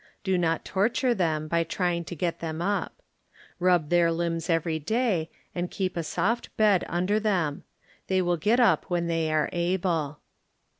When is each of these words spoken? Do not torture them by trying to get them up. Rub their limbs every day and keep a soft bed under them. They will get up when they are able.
Do 0.23 0.35
not 0.35 0.65
torture 0.65 1.13
them 1.13 1.47
by 1.47 1.63
trying 1.63 2.05
to 2.05 2.15
get 2.15 2.39
them 2.39 2.59
up. 2.59 3.03
Rub 3.59 3.89
their 3.91 4.11
limbs 4.11 4.49
every 4.49 4.79
day 4.79 5.29
and 5.53 5.69
keep 5.69 5.95
a 5.95 6.01
soft 6.01 6.57
bed 6.57 6.83
under 6.89 7.19
them. 7.19 7.65
They 8.07 8.19
will 8.23 8.37
get 8.37 8.59
up 8.59 8.85
when 8.89 9.05
they 9.05 9.31
are 9.31 9.47
able. 9.53 10.19